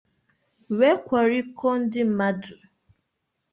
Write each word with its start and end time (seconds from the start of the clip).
wee 0.77 0.95
kwọrikọọ 1.05 1.69
ndị 1.81 2.01
mmadụ. 2.09 2.53